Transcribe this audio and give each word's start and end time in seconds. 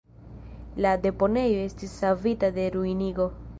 La 0.85 0.93
deponejo 1.03 1.61
estis 1.67 1.93
savita 2.01 2.53
de 2.59 2.69
ruinigo. 2.79 3.33